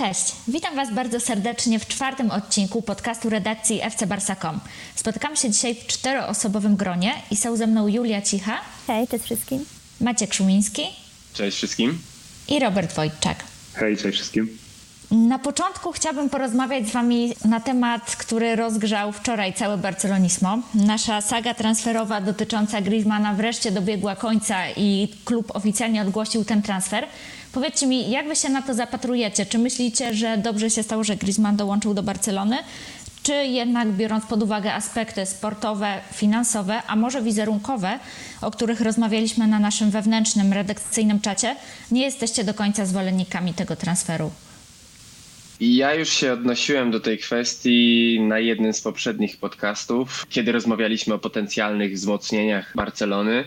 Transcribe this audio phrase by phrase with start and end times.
[0.00, 4.60] Cześć, witam Was bardzo serdecznie w czwartym odcinku podcastu redakcji FC Barsa.com.
[4.94, 8.60] Spotykamy się dzisiaj w czteroosobowym gronie i są ze mną Julia Cicha.
[8.86, 9.64] Hej, cześć wszystkim.
[10.00, 10.82] Maciek Szumiński.
[11.34, 11.98] Cześć wszystkim.
[12.48, 13.44] I Robert Wojczak.
[13.74, 14.58] Hej, cześć wszystkim.
[15.10, 20.58] Na początku chciałabym porozmawiać z Wami na temat, który rozgrzał wczoraj całe Barcelonismo.
[20.74, 27.06] Nasza saga transferowa dotycząca Griezmana wreszcie dobiegła końca i klub oficjalnie ogłosił ten transfer.
[27.52, 29.46] Powiedzcie mi, jak Wy się na to zapatrujecie?
[29.46, 32.58] Czy myślicie, że dobrze się stało, że Griezmann dołączył do Barcelony?
[33.22, 37.98] Czy jednak biorąc pod uwagę aspekty sportowe, finansowe, a może wizerunkowe,
[38.40, 41.56] o których rozmawialiśmy na naszym wewnętrznym redakcyjnym czacie,
[41.90, 44.30] nie jesteście do końca zwolennikami tego transferu?
[45.60, 51.18] Ja już się odnosiłem do tej kwestii na jednym z poprzednich podcastów, kiedy rozmawialiśmy o
[51.18, 53.44] potencjalnych wzmocnieniach Barcelony.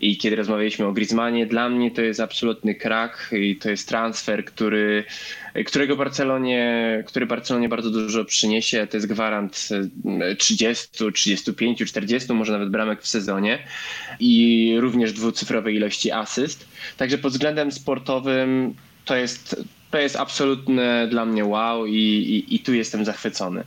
[0.00, 4.44] I kiedy rozmawialiśmy o Griezmannie, dla mnie to jest absolutny krak i to jest transfer,
[4.44, 5.04] który,
[5.66, 8.86] którego Barcelonie, który Barcelonie bardzo dużo przyniesie.
[8.86, 9.68] To jest gwarant
[10.38, 13.58] 30, 35, 40, może nawet bramek w sezonie
[14.20, 16.68] i również dwucyfrowej ilości asyst.
[16.96, 19.56] Także pod względem sportowym to jest
[19.90, 23.64] to jest absolutne dla mnie wow i, i, i tu jestem zachwycony.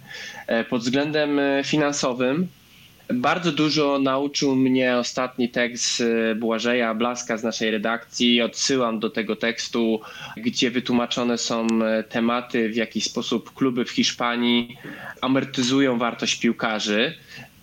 [0.47, 2.47] E, pod względem e, finansowym
[3.13, 8.41] bardzo dużo nauczył mnie ostatni tekst e, Błażeja Blaska z naszej redakcji.
[8.41, 10.01] Odsyłam do tego tekstu,
[10.37, 11.67] gdzie wytłumaczone są
[12.09, 14.77] tematy, w jaki sposób kluby w Hiszpanii
[15.21, 17.13] amortyzują wartość piłkarzy.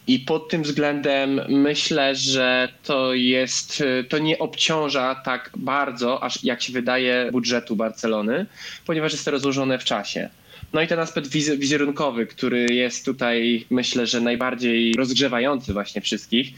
[0.06, 6.62] I pod tym względem myślę, że to jest, to nie obciąża tak bardzo, aż jak
[6.62, 8.46] się wydaje, budżetu Barcelony,
[8.86, 10.28] ponieważ jest to rozłożone w czasie.
[10.72, 11.28] No i ten aspekt
[11.58, 16.52] wizerunkowy, który jest tutaj, myślę, że najbardziej rozgrzewający właśnie wszystkich,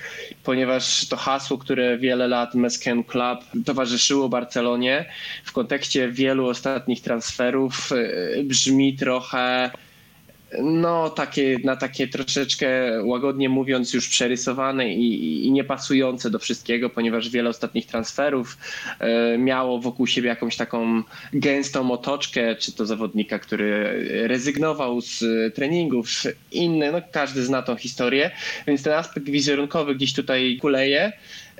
[0.44, 5.04] ponieważ to hasło, które wiele lat Mesken Club towarzyszyło Barcelonie
[5.44, 9.70] w kontekście wielu ostatnich transferów y, brzmi trochę
[10.62, 12.68] no, takie, na takie troszeczkę
[13.04, 18.58] łagodnie mówiąc, już przerysowane i, i niepasujące do wszystkiego, ponieważ wiele ostatnich transferów
[19.00, 21.02] e, miało wokół siebie jakąś taką
[21.32, 23.84] gęstą otoczkę, czy to zawodnika, który
[24.28, 25.24] rezygnował z
[25.54, 26.08] treningów,
[26.52, 28.30] inny, no każdy zna tą historię,
[28.66, 31.12] więc ten aspekt wizerunkowy gdzieś tutaj kuleje.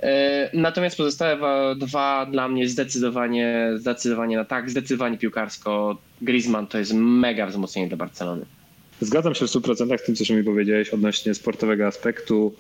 [0.03, 5.99] E, natomiast pozostałe dwa dla mnie zdecydowanie, zdecydowanie na tak, zdecydowanie piłkarsko.
[6.23, 8.58] Griezmann to jest mega wzmocnienie dla Barcelony.
[9.01, 12.55] Zgadzam się w 100% z tym, co mi powiedziałeś odnośnie sportowego aspektu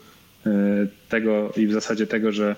[0.46, 0.50] e,
[1.08, 2.56] tego i w zasadzie tego, że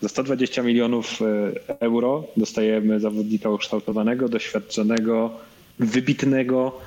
[0.00, 5.30] za 120 milionów e, euro dostajemy zawodnika ukształtowanego, doświadczonego,
[5.78, 6.80] wybitnego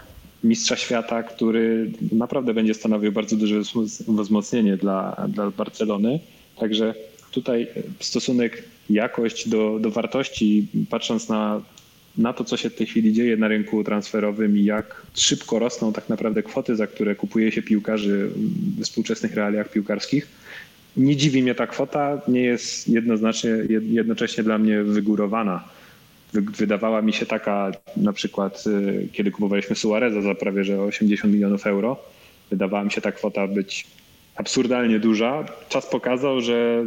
[0.44, 3.62] mistrza świata, który naprawdę będzie stanowił bardzo duże
[4.08, 6.20] wzmocnienie dla, dla Barcelony.
[6.58, 6.94] Także
[7.32, 7.68] tutaj
[8.00, 11.62] stosunek jakość do, do wartości, patrząc na
[12.18, 15.94] na to, co się w tej chwili dzieje na rynku transferowym i jak szybko rosną
[15.94, 18.30] tak naprawdę kwoty, za które kupuje się piłkarzy
[18.78, 20.28] w współczesnych realiach piłkarskich.
[20.98, 25.64] Nie dziwi mnie ta kwota, nie jest jednoznacznie, jednocześnie dla mnie wygórowana.
[26.34, 31.68] Wydawała mi się taka na przykład, y, kiedy kupowaliśmy Suareza za prawie że 80 milionów
[31.68, 31.98] euro,
[32.50, 33.88] wydawała mi się ta kwota być
[34.36, 35.46] absurdalnie duża.
[35.70, 36.86] Czas pokazał, że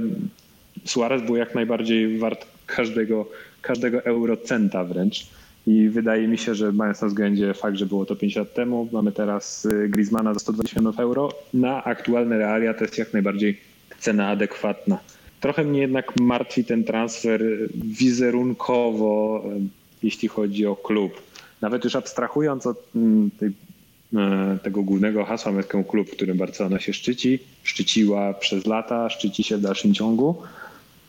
[0.84, 3.26] Suarez był jak najbardziej wart każdego
[3.64, 5.26] każdego eurocenta wręcz.
[5.66, 8.88] I wydaje mi się, że mając na względzie fakt, że było to 5 lat temu,
[8.92, 13.60] mamy teraz y, Griezmana za 120 milionów euro, na aktualne realia to jest jak najbardziej
[13.98, 14.98] cena adekwatna.
[15.41, 17.41] Trochę mnie jednak martwi ten transfer
[17.75, 19.60] wizerunkowo, y,
[20.02, 21.22] jeśli chodzi o klub.
[21.60, 26.92] Nawet już abstrahując od mm, tej, y, tego głównego hasła Metkę Klub, którym Barcelona się
[26.92, 30.42] szczyci, szczyciła przez lata, szczyci się w dalszym ciągu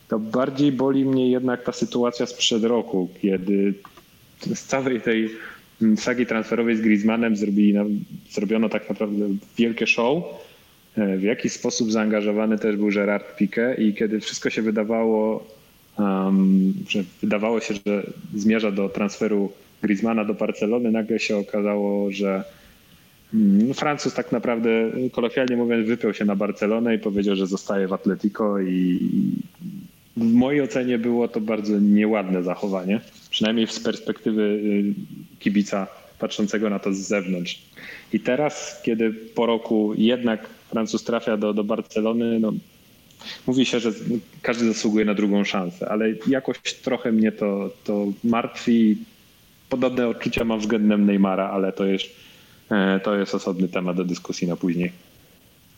[0.08, 3.74] to bardziej boli mnie jednak ta sytuacja sprzed roku, kiedy
[4.54, 5.30] z całej tej
[5.96, 9.26] sagi transferowej z Griezmannem zrobili, zrobiono tak naprawdę
[9.58, 10.24] wielkie show.
[10.98, 15.48] E, w jaki sposób zaangażowany też był Gerard Piqué i kiedy wszystko się wydawało,
[16.00, 19.52] um, że wydawało się, że zmierza do transferu
[19.82, 22.44] Griezmana do Barcelony, nagle się okazało, że
[23.34, 24.70] mm, Francuz tak naprawdę,
[25.12, 29.00] kolokwialnie mówiąc, wypiął się na Barcelonę i powiedział, że zostaje w Atletico i
[30.18, 34.94] w mojej ocenie było to bardzo nieładne zachowanie, przynajmniej z perspektywy y,
[35.40, 35.88] kibica
[36.20, 37.62] patrzącego na to z zewnątrz.
[38.14, 42.54] I teraz, kiedy po roku jednak Francuz trafia do, do Barcelony, no,
[43.48, 43.92] mówi się, że
[44.42, 48.98] każdy zasługuje na drugą szansę, ale jakoś trochę mnie to, to martwi.
[49.70, 52.06] Podobne odczucia mam względem Neymara, ale to jest,
[52.72, 54.92] e, to jest osobny temat do dyskusji na później.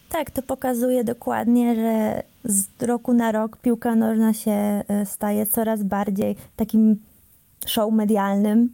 [0.10, 5.84] Tak, to pokazuje dokładnie, że z roku na rok piłka nożna się e, staje coraz
[5.84, 6.96] bardziej takim
[7.66, 8.70] show medialnym.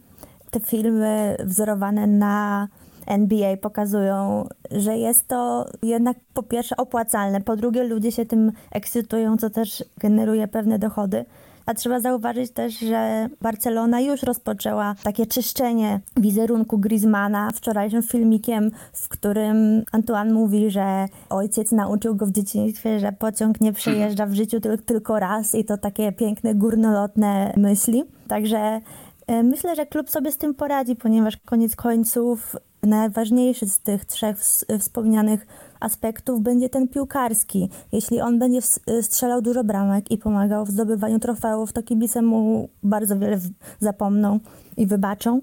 [0.50, 2.68] te filmy wzorowane na
[3.06, 9.36] NBA pokazują, że jest to jednak po pierwsze opłacalne, po drugie ludzie się tym ekscytują,
[9.36, 11.24] co też generuje pewne dochody.
[11.66, 19.08] A trzeba zauważyć też, że Barcelona już rozpoczęła takie czyszczenie wizerunku Griezmana wczorajszym filmikiem, w
[19.08, 24.56] którym Antoine mówi, że ojciec nauczył go w dzieciństwie, że pociąg nie przejeżdża w życiu
[24.60, 28.04] tyl- tylko raz i to takie piękne, górnolotne myśli.
[28.28, 28.80] Także
[29.26, 34.36] e, myślę, że klub sobie z tym poradzi, ponieważ koniec końców najważniejszy z tych trzech
[34.38, 35.46] ws- wspomnianych
[35.84, 37.70] aspektów będzie ten piłkarski.
[37.92, 42.68] Jeśli on będzie ws- strzelał dużo bramek i pomagał w zdobywaniu trofeów, to kibice mu
[42.82, 43.38] bardzo wiele
[43.80, 44.40] zapomną
[44.76, 45.40] i wybaczą.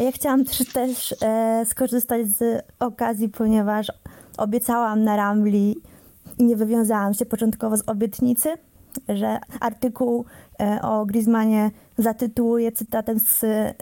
[0.00, 3.86] Ja chciałam też, też e, skorzystać z okazji, ponieważ
[4.36, 5.76] obiecałam na Rambli
[6.38, 8.48] i nie wywiązałam się początkowo z obietnicy,
[9.08, 10.24] że artykuł
[10.60, 13.74] e, o Griezmanie zatytułuję cytatem z e,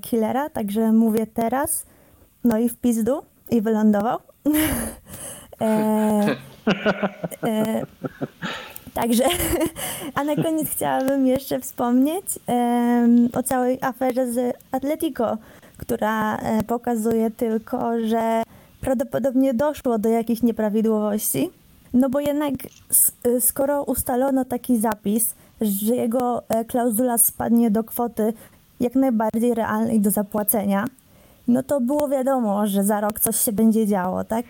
[0.00, 1.86] Killera, także mówię teraz.
[2.44, 4.18] No i w pizdu i wylądował.
[5.60, 6.36] e,
[7.44, 7.82] e,
[8.94, 9.24] Także,
[10.14, 12.24] a na koniec chciałabym jeszcze wspomnieć
[13.32, 15.38] o całej aferze z Atletico,
[15.76, 18.42] która e, pokazuje tylko, że
[18.80, 21.50] prawdopodobnie doszło do jakichś nieprawidłowości.
[21.94, 22.54] No bo jednak
[23.26, 28.32] y, skoro ustalono taki zapis, że jego e, klauzula spadnie do kwoty
[28.80, 30.84] jak najbardziej realnej do zapłacenia,
[31.48, 34.46] no to było wiadomo, że za rok coś się będzie działo, tak?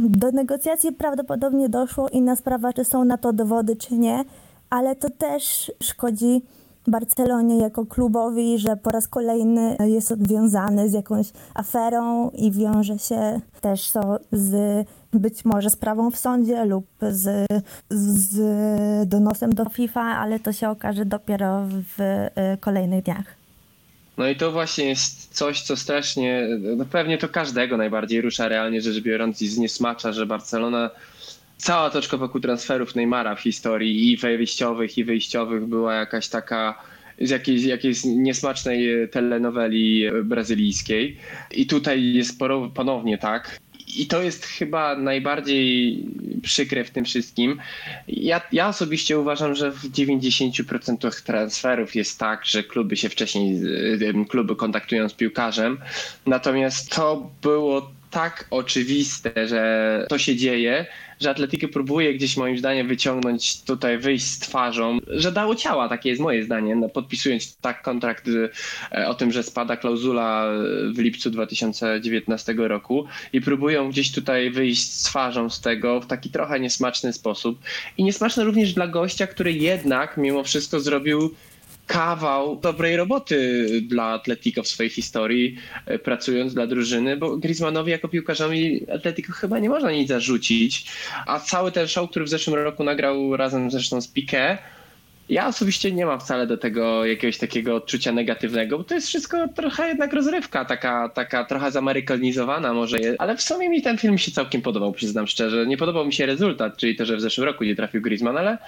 [0.00, 4.24] Do negocjacji prawdopodobnie doszło, inna sprawa, czy są na to dowody, czy nie,
[4.70, 6.42] ale to też szkodzi
[6.86, 13.40] Barcelonie jako klubowi, że po raz kolejny jest odwiązany z jakąś aferą i wiąże się
[13.60, 17.46] też to z być może sprawą w sądzie lub z,
[17.90, 23.41] z donosem do FIFA, ale to się okaże dopiero w e, kolejnych dniach.
[24.22, 28.82] No i to właśnie jest coś, co strasznie, no pewnie to każdego najbardziej rusza realnie
[28.82, 30.90] rzecz biorąc i zniesmacza, że Barcelona,
[31.56, 36.78] cała toczka wokół transferów Neymara w historii i wejściowych i wyjściowych była jakaś taka
[37.20, 41.16] z jakiejś, jakiejś niesmacznej telenoweli brazylijskiej.
[41.50, 42.38] I tutaj jest
[42.74, 43.58] ponownie tak.
[43.96, 45.98] I to jest chyba najbardziej
[46.42, 47.60] przykre w tym wszystkim.
[48.08, 53.64] Ja, ja osobiście uważam, że w 90% transferów jest tak, że kluby się wcześniej,
[54.02, 55.78] y, kluby kontaktują z piłkarzem.
[56.26, 60.86] Natomiast to było tak oczywiste, że to się dzieje,
[61.20, 66.08] że Atletico próbuje gdzieś moim zdaniem wyciągnąć tutaj, wyjść z twarzą, że dało ciała, takie
[66.08, 68.50] jest moje zdanie, no, podpisując tak kontrakt y,
[69.06, 70.46] o tym, że spada klauzula
[70.94, 76.30] w lipcu 2019 roku i próbują gdzieś tutaj wyjść z twarzą z tego w taki
[76.30, 77.58] trochę niesmaczny sposób.
[77.98, 81.34] I niesmaczny również dla gościa, który jednak mimo wszystko zrobił
[81.86, 85.56] kawał dobrej roboty dla Atletico w swojej historii,
[85.86, 90.86] e, pracując dla drużyny, bo Griezmannowi jako piłkarzowi Atletico chyba nie można nic zarzucić.
[91.26, 94.58] A cały ten show, który w zeszłym roku nagrał razem zresztą z Piqué,
[95.28, 99.48] ja osobiście nie mam wcale do tego jakiegoś takiego odczucia negatywnego, bo to jest wszystko
[99.48, 104.32] trochę jednak rozrywka, taka, taka trochę zamerykanizowana może, ale w sumie mi ten film się
[104.32, 105.66] całkiem podobał, przyznam szczerze.
[105.66, 108.58] Nie podobał mi się rezultat, czyli to, że w zeszłym roku nie trafił Griezmann, ale,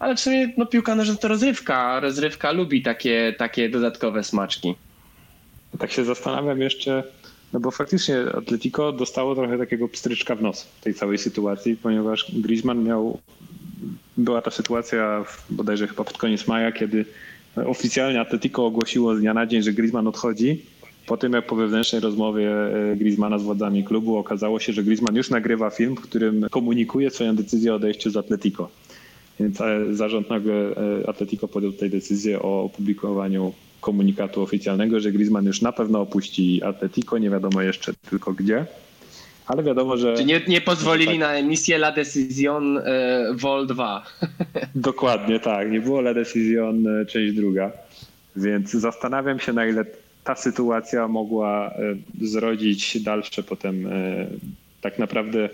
[0.00, 4.74] ale w sumie no, piłka nożna to rozrywka, rozrywka lubi takie, takie dodatkowe smaczki.
[5.78, 7.04] Tak się zastanawiam jeszcze,
[7.52, 12.32] no bo faktycznie Atletico dostało trochę takiego pstryczka w nos w tej całej sytuacji, ponieważ
[12.32, 13.18] Griezmann miał,
[14.16, 17.04] była ta sytuacja w, bodajże chyba pod koniec maja, kiedy
[17.66, 20.62] oficjalnie Atletico ogłosiło z dnia na dzień, że Griezmann odchodzi.
[21.06, 25.16] Po tym jak po wewnętrznej rozmowie e, Griezmana z władzami klubu okazało się, że Griezmann
[25.16, 28.68] już nagrywa film, w którym komunikuje swoją decyzję o odejściu z Atletico.
[29.40, 30.74] Więc e, zarząd nagle e,
[31.08, 37.18] Atletico podjął tutaj decyzję o opublikowaniu komunikatu oficjalnego, że Griezmann już na pewno opuści Atletico,
[37.18, 38.66] nie wiadomo jeszcze tylko gdzie,
[39.46, 40.14] ale wiadomo, że...
[40.14, 41.18] Czy nie, nie pozwolili tak.
[41.18, 42.82] na emisję La Decision e,
[43.34, 44.06] Vol 2?
[44.74, 47.72] Dokładnie tak, nie było La Decision część druga,
[48.36, 49.84] więc zastanawiam się na ile
[50.24, 51.74] ta sytuacja mogła
[52.20, 53.88] zrodzić dalsze potem
[54.80, 55.48] tak naprawdę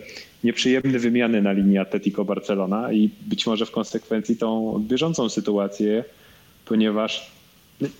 [0.45, 6.05] nieprzyjemne wymiany na linii Atletico-Barcelona i być może w konsekwencji tą bieżącą sytuację,
[6.65, 7.31] ponieważ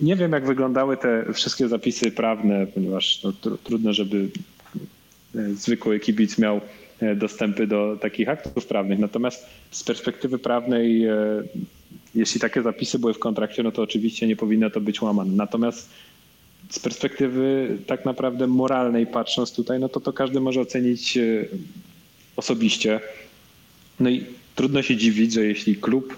[0.01, 4.29] nie wiem jak wyglądały te wszystkie zapisy prawne, ponieważ no, tr- trudno, żeby
[5.35, 6.61] e, zwykły kibic miał
[6.99, 8.99] e, dostępy do takich aktów prawnych.
[8.99, 11.15] Natomiast z perspektywy prawnej, e,
[12.15, 15.31] jeśli takie zapisy były w kontrakcie, no to oczywiście nie powinno to być łamane.
[15.31, 15.89] Natomiast
[16.69, 21.17] z perspektywy tak naprawdę moralnej patrząc tutaj, no to to każdy może ocenić
[22.37, 22.99] osobiście.
[23.99, 24.25] No i
[24.55, 26.17] trudno się dziwić, że jeśli klub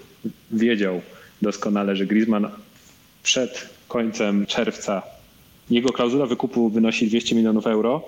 [0.51, 1.01] wiedział
[1.41, 2.49] doskonale, że Griezmann
[3.23, 5.01] przed końcem czerwca
[5.69, 8.03] jego klauzula wykupu wynosi 200 milionów euro,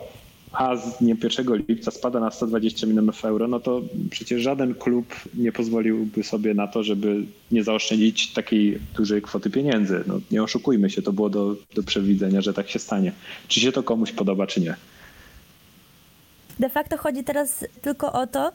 [0.51, 5.15] a z dniem 1 lipca spada na 120 milionów euro, no to przecież żaden klub
[5.34, 10.03] nie pozwoliłby sobie na to, żeby nie zaoszczędzić takiej dużej kwoty pieniędzy.
[10.08, 13.12] No, nie oszukujmy się, to było do, do przewidzenia, że tak się stanie.
[13.48, 14.75] Czy się to komuś podoba, czy nie.
[16.60, 18.51] De facto chodzi teraz tylko o to,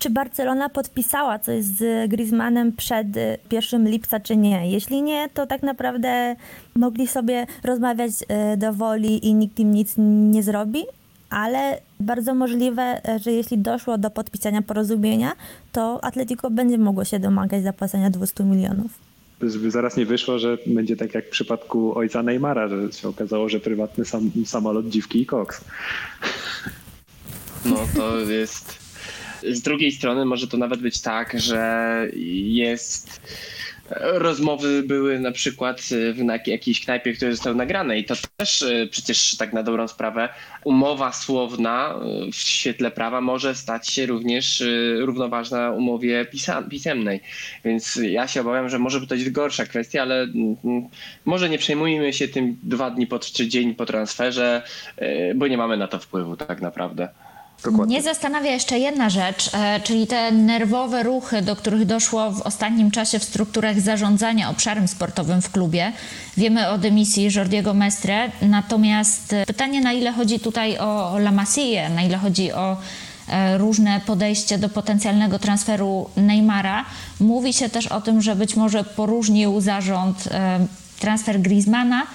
[0.00, 4.70] czy Barcelona podpisała coś z Griezmannem przed y, 1 lipca, czy nie.
[4.70, 6.36] Jeśli nie, to tak naprawdę
[6.76, 9.94] mogli sobie rozmawiać y, do woli i nikt im nic
[10.32, 10.82] nie zrobi,
[11.30, 15.32] ale bardzo możliwe, y, że jeśli doszło do podpisania porozumienia,
[15.72, 18.90] to Atletico będzie mogło się domagać zapłacenia 200 milionów.
[19.68, 23.60] Zaraz nie wyszło, że będzie tak jak w przypadku ojca Neymara, że się okazało, że
[23.60, 25.64] prywatny sam, samolot dziwki i koks.
[27.64, 28.78] No to jest.
[29.42, 33.20] Z drugiej strony może to nawet być tak, że jest.
[34.00, 35.80] Rozmowy były na przykład
[36.14, 40.28] w jakiejś knajpie, które zostały nagrane i to też e, przecież tak na dobrą sprawę
[40.64, 44.66] umowa słowna e, w świetle prawa może stać się również e,
[45.00, 46.26] równoważna umowie
[46.70, 47.20] pisemnej.
[47.64, 50.56] Więc ja się obawiam, że może być to gorsza kwestia, ale mm,
[51.24, 54.62] może nie przejmujmy się tym dwa dni po, czy dzień po transferze,
[55.34, 57.08] bo nie mamy na to wpływu tak naprawdę.
[57.64, 57.94] Dokładnie.
[57.94, 62.90] Mnie zastanawia jeszcze jedna rzecz, e, czyli te nerwowe ruchy, do których doszło w ostatnim
[62.90, 65.92] czasie w strukturach zarządzania obszarem sportowym w klubie.
[66.36, 71.88] Wiemy o dymisji Jordiego Mestre, natomiast e, pytanie, na ile chodzi tutaj o La Masję,
[71.88, 72.76] na ile chodzi o
[73.28, 76.84] e, różne podejście do potencjalnego transferu Neymara.
[77.20, 80.28] Mówi się też o tym, że być może poróżnił zarząd
[81.00, 82.06] transfer Griezmana.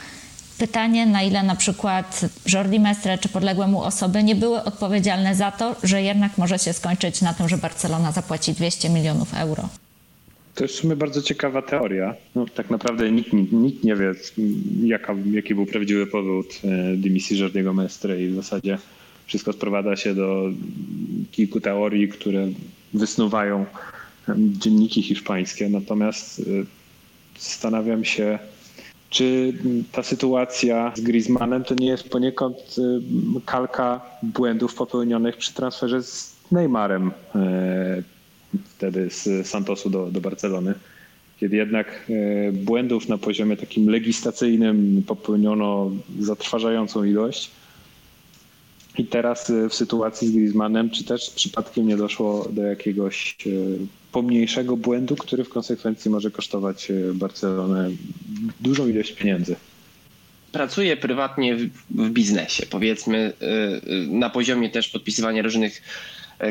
[0.57, 5.51] Pytanie, na ile na przykład Jordi Mestre czy podległe mu osoby nie były odpowiedzialne za
[5.51, 9.69] to, że jednak może się skończyć na tym, że Barcelona zapłaci 200 milionów euro.
[10.55, 12.15] To jest w sumie bardzo ciekawa teoria.
[12.35, 14.11] No, tak naprawdę nikt, nikt, nie wie,
[14.83, 18.77] jaka, jaki był prawdziwy powód e, dymisji Jordiego Mestre i w zasadzie
[19.25, 20.43] wszystko sprowadza się do
[21.31, 22.47] kilku teorii, które
[22.93, 23.65] wysnuwają
[24.29, 25.69] em, dzienniki hiszpańskie.
[25.69, 26.43] Natomiast e,
[27.39, 28.39] zastanawiam się,
[29.09, 29.53] czy
[29.91, 32.81] ta sytuacja z Griezmannem to nie jest poniekąd e,
[33.45, 38.03] kalka błędów popełnionych przy transferze z Neymarem e,
[38.65, 40.73] wtedy z Santosu do, do Barcelony,
[41.39, 47.51] kiedy jednak e, błędów na poziomie takim legislacyjnym popełniono zatrważającą ilość.
[48.97, 53.49] I teraz e, w sytuacji z Griezmannem, czy też przypadkiem nie doszło do jakiegoś e,
[54.11, 57.89] pomniejszego błędu, który w konsekwencji może kosztować e, Barcelonę
[58.61, 59.55] dużą ilość pieniędzy?
[60.55, 63.45] pracuję prywatnie w, biznesie, powiedzmy y,
[63.91, 65.81] y, na poziomie też podpisywania różnych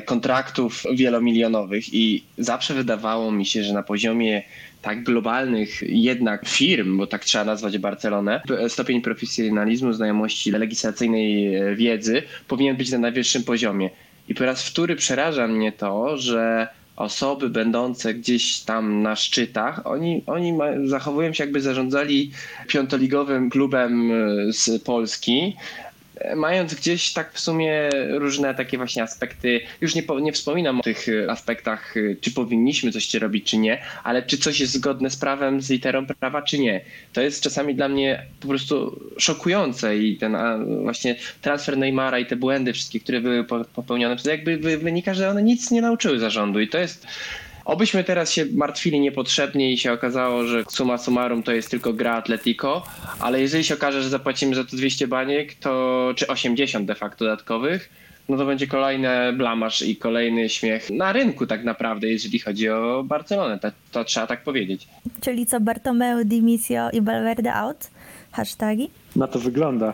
[0.04, 4.42] kontraktów wielomilionowych i zawsze wydawało mi się, że na poziomie
[4.84, 12.22] tak globalnych jednak firm, bo tak trzeba nazwać Barcelonę, stopień profesjonalizmu, znajomości legislacyjnej e, wiedzy
[12.48, 13.90] powinien być na najwyższym poziomie.
[14.28, 20.22] I po raz wtóry przeraża mnie to, że osoby będące gdzieś tam na szczytach, oni,
[20.26, 22.30] oni zachowują się jakby zarządzali
[22.68, 25.56] piątoligowym klubem e, z Polski,
[26.36, 31.08] mając gdzieś tak w sumie różne takie właśnie aspekty, już nie, nie wspominam o tych
[31.08, 35.16] e, aspektach, e, czy powinniśmy coś robić, czy nie, ale czy coś jest zgodne z
[35.16, 36.80] prawem, z literą prawa, czy nie.
[37.12, 40.36] To jest czasami dla mnie po prostu szokujące i ten
[40.82, 45.14] właśnie transfer Neymara i te błędy wszystkie, które były po- popełnione, to jakby wy- wynika,
[45.14, 47.06] że one nic nie nauczyły zarządu i to jest
[47.64, 52.14] Obyśmy teraz się martwili niepotrzebnie i się okazało, że summa summarum to jest tylko gra
[52.14, 52.82] Atletico,
[53.20, 57.24] ale jeżeli się okaże, że zapłacimy za to 200 baniek, to czy 80 de facto
[57.24, 57.90] dodatkowych,
[58.28, 63.04] no to będzie kolejny blamasz i kolejny śmiech na rynku tak naprawdę, jeżeli chodzi o
[63.04, 63.58] Barcelonę.
[63.58, 64.88] To, to trzeba tak powiedzieć.
[65.20, 67.90] Czyli co, Bartomeu, Dimisio i Valverde out?
[68.32, 68.90] Hashtagi?
[69.16, 69.92] Na to wygląda.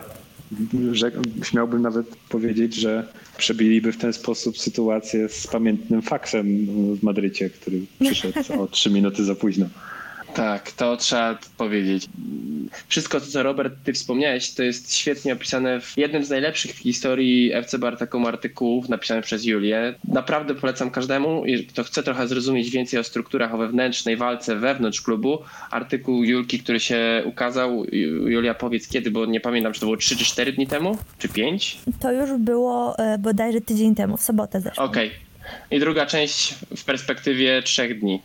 [0.91, 1.11] Że,
[1.43, 6.65] śmiałbym nawet powiedzieć, że przebiliby w ten sposób sytuację z pamiętnym faksem
[6.95, 9.65] w Madrycie, który przyszedł o trzy minuty za późno.
[10.33, 12.05] Tak, to trzeba powiedzieć.
[12.87, 17.53] Wszystko, co Robert, ty wspomniałeś, to jest świetnie opisane w jednym z najlepszych w historii
[17.53, 19.93] FC Bartakom artykułów napisanych przez Julię.
[20.07, 25.39] Naprawdę polecam każdemu, kto chce trochę zrozumieć więcej o strukturach, o wewnętrznej walce wewnątrz klubu.
[25.71, 29.97] Artykuł Julki, który się ukazał, Ju- Julia powiedz kiedy, bo nie pamiętam, czy to było
[29.97, 31.77] 3 czy 4 dni temu, czy 5?
[31.99, 34.83] To już było e, bodajże tydzień temu, w sobotę zeszłą.
[34.83, 35.11] Okej.
[35.71, 38.21] I druga część w perspektywie 3 dni.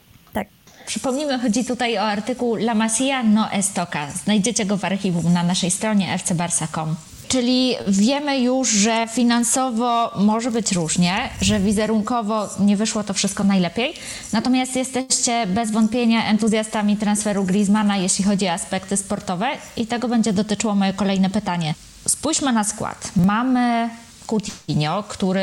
[0.87, 4.11] Przypomnijmy, chodzi tutaj o artykuł La Masia no Estoca.
[4.25, 6.97] Znajdziecie go w archiwum na naszej stronie fcbarsa.com.
[7.29, 13.95] Czyli wiemy już, że finansowo może być różnie, że wizerunkowo nie wyszło to wszystko najlepiej.
[14.33, 20.33] Natomiast jesteście bez wątpienia entuzjastami transferu Griezmana, jeśli chodzi o aspekty sportowe i tego będzie
[20.33, 21.75] dotyczyło moje kolejne pytanie.
[22.09, 23.11] Spójrzmy na skład.
[23.17, 23.91] Mamy
[24.27, 25.43] Coutinho, który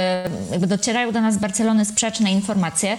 [0.67, 2.97] docierają do nas z Barcelony sprzeczne informacje.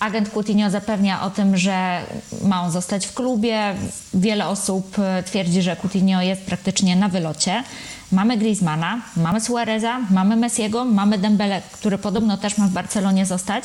[0.00, 2.00] Agent Coutinho zapewnia o tym, że
[2.44, 3.74] ma on zostać w klubie.
[4.14, 7.64] Wiele osób e, twierdzi, że Coutinho jest praktycznie na wylocie.
[8.12, 13.64] Mamy Griezmana, mamy Suareza, mamy Messiego, mamy Dembele, który podobno też ma w Barcelonie zostać.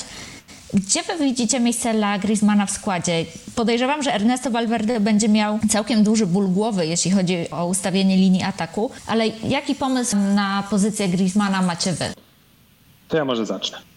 [0.73, 3.25] Gdzie wy widzicie miejsce dla Griezmana w składzie?
[3.55, 8.43] Podejrzewam, że Ernesto Valverde będzie miał całkiem duży ból głowy, jeśli chodzi o ustawienie linii
[8.43, 12.05] ataku, ale jaki pomysł na pozycję Griezmana macie wy?
[13.07, 13.92] To ja może zacznę.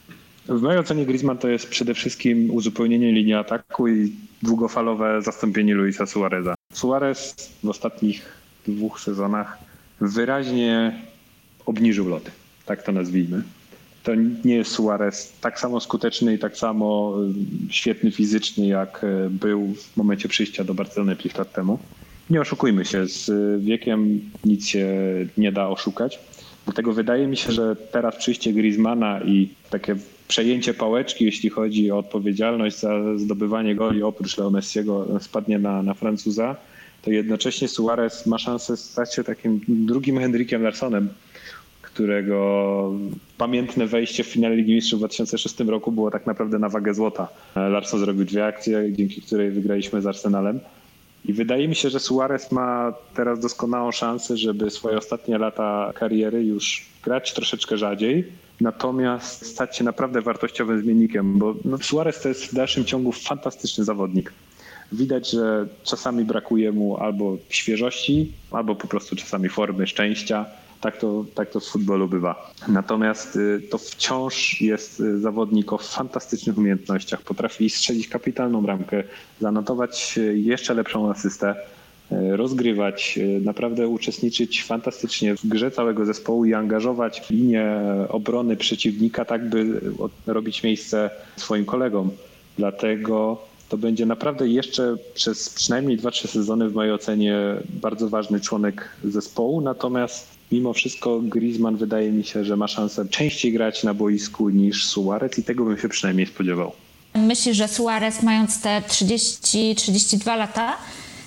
[0.48, 4.12] W mojej ocenie Griezmann to jest przede wszystkim uzupełnienie linii ataku i
[4.42, 6.54] długofalowe zastąpienie Luisa Suareza.
[6.72, 7.34] Suarez
[7.64, 8.22] w ostatnich
[8.66, 9.58] dwóch sezonach
[10.00, 11.02] wyraźnie
[11.66, 12.30] obniżył loty,
[12.66, 13.42] tak to nazwijmy.
[14.02, 17.14] To nie jest Suarez tak samo skuteczny i tak samo
[17.68, 21.78] y, świetny fizycznie, jak y, był w momencie przyjścia do Barcelony 5 lat temu.
[22.30, 23.30] Nie oszukujmy się, z
[23.64, 24.88] wiekiem nic się
[25.36, 26.18] nie da oszukać.
[26.64, 29.96] Dlatego wydaje mi się, że teraz przyjście Griezmana i takie
[30.28, 35.94] przejęcie pałeczki, jeśli chodzi o odpowiedzialność za zdobywanie goli oprócz Leo Messiego spadnie na, na
[35.94, 36.56] Francuza,
[37.02, 41.08] to jednocześnie Suarez ma szansę stać się takim drugim Henrykiem Larsonem,
[41.82, 42.92] którego
[43.38, 47.28] pamiętne wejście w finale Ligi Mistrzów w 2006 roku było tak naprawdę na wagę złota.
[47.54, 50.60] Larson zrobił dwie akcje, dzięki której wygraliśmy z Arsenalem.
[51.24, 56.44] I wydaje mi się, że Suarez ma teraz doskonałą szansę, żeby swoje ostatnie lata kariery
[56.44, 58.24] już grać troszeczkę rzadziej,
[58.60, 63.84] natomiast stać się naprawdę wartościowym zmiennikiem, bo no, Suarez to jest w dalszym ciągu fantastyczny
[63.84, 64.32] zawodnik.
[64.92, 70.46] Widać, że czasami brakuje mu albo świeżości, albo po prostu czasami formy, szczęścia.
[70.80, 72.52] Tak to, tak to w futbolu bywa.
[72.68, 77.22] Natomiast y, to wciąż jest y, zawodnik o fantastycznych umiejętnościach.
[77.22, 79.04] Potrafi strzelić kapitalną bramkę,
[79.40, 81.54] zanotować y, jeszcze lepszą asystę,
[82.10, 87.66] rozgrywać, naprawdę uczestniczyć fantastycznie w grze całego zespołu i angażować linię
[88.08, 89.80] obrony przeciwnika, tak by
[90.26, 92.10] robić miejsce swoim kolegom.
[92.58, 97.36] Dlatego to będzie naprawdę jeszcze przez przynajmniej 2-3 sezony w mojej ocenie
[97.68, 99.60] bardzo ważny członek zespołu.
[99.60, 104.86] Natomiast mimo wszystko Griezmann wydaje mi się, że ma szansę częściej grać na boisku niż
[104.86, 106.72] Suarez i tego bym się przynajmniej spodziewał.
[107.14, 110.76] Myślisz, że Suarez mając te 30-32 lata,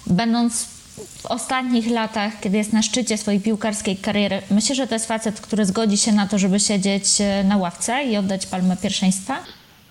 [0.07, 0.78] będąc
[1.17, 5.41] w ostatnich latach, kiedy jest na szczycie swojej piłkarskiej kariery, myślisz, że to jest facet,
[5.41, 9.43] który zgodzi się na to, żeby siedzieć e, na ławce i oddać palmę pierwszeństwa?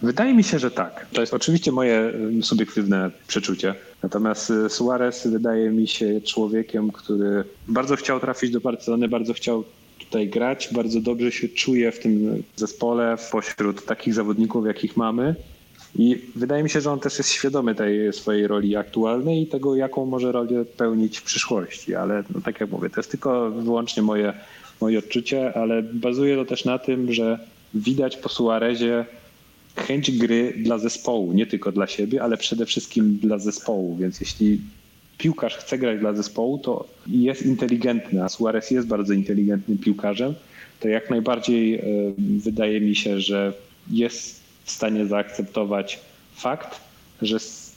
[0.02, 1.06] Wydaje mi się, że tak.
[1.12, 3.74] To jest oczywiście moje subiektywne przeczucie.
[4.02, 9.64] Natomiast y, Suarez wydaje mi się człowiekiem, który bardzo chciał trafić do Barcelony, bardzo chciał
[9.98, 15.34] tutaj grać, bardzo dobrze się czuje w tym zespole, pośród takich zawodników, jakich mamy.
[15.96, 19.76] I wydaje mi się, że on też jest świadomy tej swojej roli aktualnej i tego,
[19.76, 21.94] jaką może rolę pełnić w przyszłości.
[21.94, 24.32] Ale no, tak jak mówię, to jest tylko wyłącznie moje,
[24.80, 27.38] moje odczucie, ale bazuje to też na tym, że
[27.74, 29.04] widać po Suarezie
[29.76, 33.96] chęć gry dla zespołu, nie tylko dla siebie, ale przede wszystkim dla zespołu.
[33.96, 34.60] Więc jeśli
[35.18, 40.34] piłkarz chce grać dla zespołu, to jest inteligentny, a Suarez jest bardzo inteligentnym piłkarzem,
[40.80, 41.82] to jak najbardziej e,
[42.18, 43.52] wydaje mi się, że
[43.90, 44.37] jest
[44.68, 46.00] w stanie zaakceptować
[46.34, 46.80] fakt,
[47.22, 47.72] że z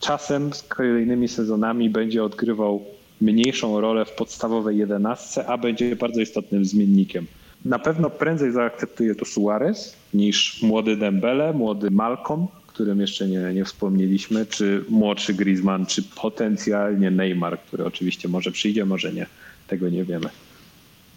[0.00, 2.84] czasem, z kolejnymi sezonami będzie odgrywał
[3.20, 7.26] mniejszą rolę w podstawowej jedenastce, a będzie bardzo istotnym zmiennikiem.
[7.64, 13.64] Na pewno prędzej zaakceptuje to Suarez niż młody Dembele, młody Malcolm, którym jeszcze nie, nie
[13.64, 19.26] wspomnieliśmy, czy młodszy Griezmann, czy potencjalnie Neymar, który oczywiście może przyjdzie, może nie.
[19.68, 20.28] Tego nie wiemy.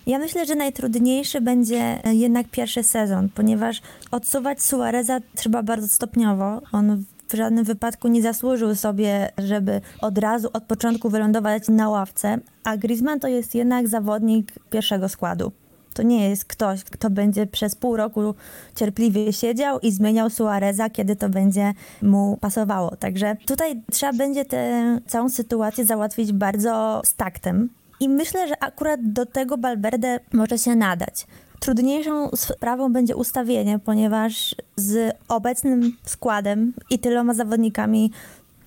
[0.08, 6.62] Ja myślę, że najtrudniejszy będzie jednak pierwszy sezon, ponieważ odsuwać Suareza trzeba bardzo stopniowo.
[6.72, 12.38] On w żadnym wypadku nie zasłużył sobie, żeby od razu od początku wylądować na ławce,
[12.64, 15.52] a Griezmann to jest jednak zawodnik pierwszego składu.
[15.94, 18.36] To nie jest ktoś, kto będzie przez pół roku
[18.76, 22.96] cierpliwie siedział i zmieniał Suareza, kiedy to będzie mu pasowało.
[22.96, 27.70] Także tutaj trzeba będzie tę całą sytuację załatwić bardzo z taktem.
[28.04, 31.28] I myślę, że akurat do tego Balberde może się nadać.
[31.60, 38.12] Trudniejszą sprawą będzie ustawienie, ponieważ z obecnym składem i tyloma zawodnikami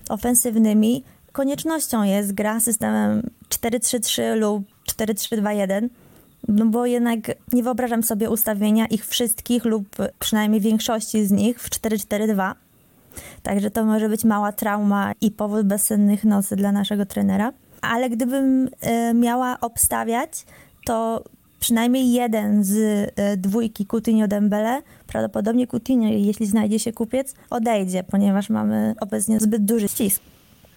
[0.09, 5.89] ofensywnymi koniecznością jest gra systemem 4-3-3 lub 4-3-2-1
[6.47, 7.19] no bo jednak
[7.53, 9.87] nie wyobrażam sobie ustawienia ich wszystkich lub
[10.19, 12.53] przynajmniej większości z nich w 4-4-2.
[13.43, 17.53] Także to może być mała trauma i powód bezsennych nocy dla naszego trenera.
[17.87, 20.31] Ale gdybym y, miała obstawiać,
[20.85, 21.23] to
[21.59, 22.73] przynajmniej jeden z
[23.15, 29.65] e, dwójki Coutinho Dembele, prawdopodobnie Coutinho, jeśli znajdzie się kupiec, odejdzie, ponieważ mamy obecnie zbyt
[29.65, 30.21] duży ścisk.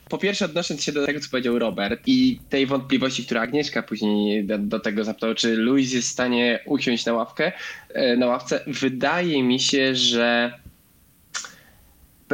[0.09, 4.45] Po pierwsze, odnosząc się do tego, co powiedział Robert i tej wątpliwości, która Agnieszka później
[4.45, 7.53] do, do tego zapytała, czy Luis jest w stanie usiąść na ławkę,
[7.95, 10.53] e, na ławce, wydaje mi się, że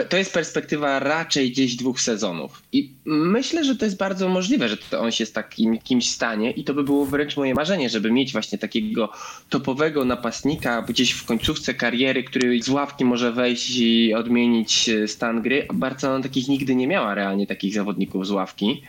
[0.04, 2.62] to jest perspektywa raczej gdzieś dwóch sezonów.
[2.72, 6.64] I myślę, że to jest bardzo możliwe, że on się z takim kimś stanie i
[6.64, 9.12] to by było wręcz moje marzenie, żeby mieć właśnie takiego
[9.48, 15.42] topowego napastnika gdzieś w końcówce kariery, który z ławki może wejść i odmienić e, stan
[15.42, 15.66] gry.
[15.74, 18.82] Barcelona takich nigdy nie miała realnie takich zawodników z ławki.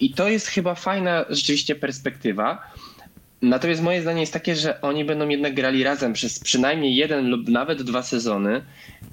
[0.00, 2.62] I to jest chyba fajna rzeczywiście perspektywa.
[3.42, 7.48] Natomiast moje zdanie jest takie, że oni będą jednak grali razem przez przynajmniej jeden lub
[7.48, 8.62] nawet dwa sezony.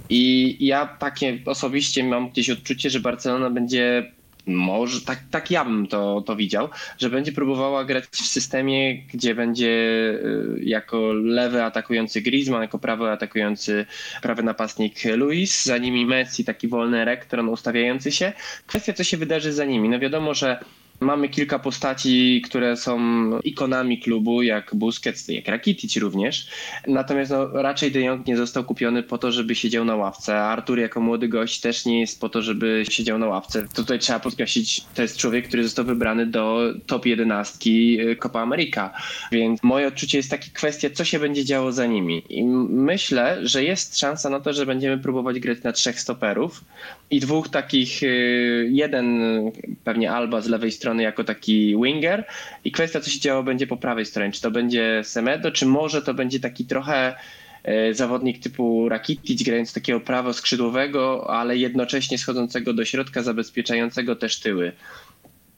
[0.10, 4.12] I ja takie osobiście mam gdzieś odczucie, że Barcelona będzie
[4.48, 9.36] może, tak, tak ja bym to, to widział, że będzie próbowała grać w systemie, gdzie
[9.36, 13.86] będzie y, jako lewy atakujący Griezmann, jako prawy atakujący
[14.22, 18.34] prawy napastnik Luis, za nimi Messi, taki wolny elektron ustawiający się.
[18.68, 19.90] Kwestia, co się wydarzy za nimi.
[19.90, 20.60] No wiadomo, że
[21.00, 23.00] Mamy kilka postaci, które są
[23.40, 26.48] ikonami klubu, jak Busquets, jak Rakitic również.
[26.88, 30.40] Natomiast no, raczej De Jong nie został kupiony po to, żeby siedział na ławce.
[30.42, 33.68] Artur jako młody gość też nie jest po to, żeby siedział na ławce.
[33.76, 38.94] Tutaj trzeba podkreślić, to jest człowiek, który został wybrany do top 11 y, Copa America.
[39.32, 42.24] Więc moje odczucie jest takie kwestia, co się będzie działo za nimi.
[42.30, 46.64] I myślę, że jest szansa na to, że będziemy próbować grać na trzech stoperów
[47.12, 49.22] i dwóch takich, y, jeden
[49.84, 52.26] pewnie Alba z lewej strony, strony jako taki winger
[52.64, 54.32] i kwestia, co się działo będzie po prawej stronie.
[54.32, 57.16] Czy to będzie Semedo, czy może to będzie taki trochę
[57.64, 64.40] e, zawodnik typu Rakitic, grając takiego prawo skrzydłowego, ale jednocześnie schodzącego do środka, zabezpieczającego też
[64.40, 64.72] tyły.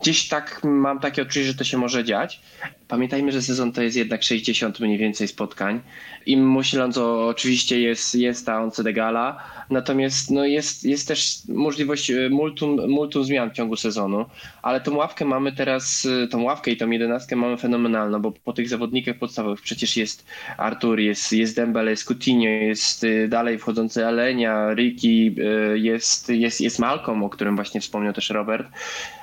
[0.02, 2.42] Gdzieś tak mam takie odczucie, że to się może dziać.
[2.88, 5.82] Pamiętajmy, że sezon to jest jednak 60 mniej więcej spotkań
[6.26, 11.40] i myśląc o, oczywiście jest, jest ta Once de Gala, natomiast no jest, jest też
[11.48, 14.26] możliwość e, multum, multum zmian w ciągu sezonu,
[14.62, 18.54] ale tą ławkę mamy teraz, e, tą ławkę i tą jedenastkę mamy fenomenalną, bo po
[18.54, 20.26] tych zawodnikach podstawowych przecież jest
[20.58, 25.36] Artur, jest, jest Dembele, jest Coutinho, jest e, dalej wchodzący Alenia, Ricky,
[25.74, 28.68] jest, jest, jest Malcolm, o którym właśnie wspomniał też Robert.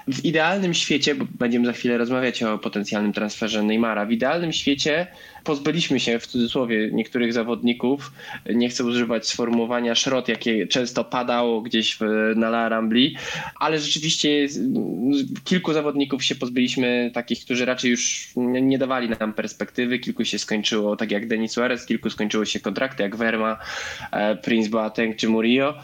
[0.08, 5.06] W idealnym świecie, bo będziemy za chwilę rozmawiać o potencjalnym transferze Neymara, w idealnym świecie
[5.44, 8.12] pozbyliśmy się w cudzysłowie niektórych zawodników.
[8.54, 12.00] Nie chcę używać sformułowania szrot, jakie często padało gdzieś w,
[12.36, 13.16] na La Rambli,
[13.60, 14.46] ale rzeczywiście
[15.44, 19.98] kilku zawodników się pozbyliśmy, takich, którzy raczej już nie dawali nam perspektywy.
[19.98, 23.58] Kilku się skończyło, tak jak Denis Suarez, kilku skończyło się kontrakty, jak Verma,
[24.12, 25.74] e, Prince Boateng czy Murillo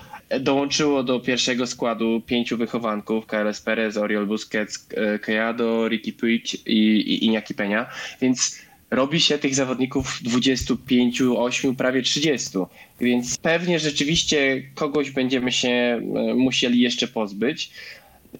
[0.40, 4.88] dołączyło do pierwszego składu pięciu wychowanków, KLS Perez, Oriol Busquets,
[5.23, 7.87] Kejado, Ricky Puig i, i Iñaki Peña,
[8.21, 12.59] więc robi się tych zawodników 25, 8, prawie 30.
[13.01, 16.01] Więc pewnie rzeczywiście kogoś będziemy się e,
[16.35, 17.70] musieli jeszcze pozbyć.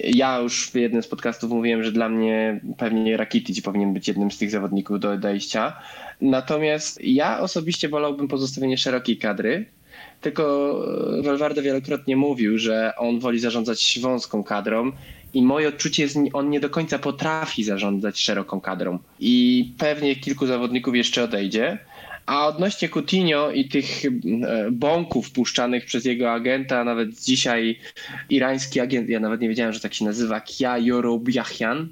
[0.01, 4.31] Ja już w jednym z podcastów mówiłem, że dla mnie pewnie Rakitic powinien być jednym
[4.31, 5.81] z tych zawodników do odejścia.
[6.21, 9.67] Natomiast ja osobiście wolałbym pozostawienie szerokiej kadry,
[10.21, 10.75] tylko
[11.23, 14.93] Valverde wielokrotnie mówił, że on woli zarządzać wąską kadrą
[15.35, 18.99] i moje odczucie jest, on nie do końca potrafi zarządzać szeroką kadrą.
[19.21, 21.79] I pewnie kilku zawodników jeszcze odejdzie.
[22.27, 24.11] A odnośnie Coutinho i tych e,
[24.71, 27.79] bąków puszczanych przez jego agenta, nawet dzisiaj
[28.31, 31.89] irański agent, ja nawet nie wiedziałem, że tak się nazywa, Kia Yorobiachian,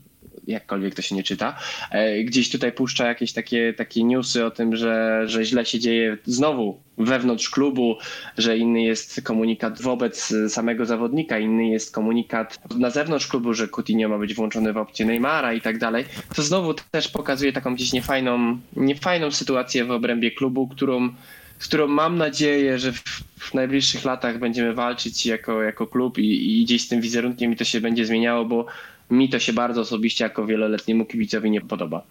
[0.47, 1.59] jakkolwiek to się nie czyta,
[1.91, 6.17] e, gdzieś tutaj puszcza jakieś takie, takie newsy o tym, że, że źle się dzieje
[6.25, 7.97] znowu wewnątrz klubu,
[8.39, 14.09] że inny jest komunikat wobec samego zawodnika, inny jest komunikat na zewnątrz klubu, że Coutinho
[14.09, 17.93] ma być włączony w opcję Neymara i tak dalej, to znowu też pokazuje taką gdzieś
[17.93, 21.11] niefajną, niefajną sytuację w obrębie klubu, którą
[21.59, 26.65] z którą mam nadzieję, że w, najbliższych latach będziemy walczyć jako, jako klub i, i
[26.65, 28.67] gdzieś z tym wizerunkiem i to się będzie zmieniało, bo
[29.13, 32.03] mi to się bardzo osobiście jako wieloletniemu kibicowi nie podoba.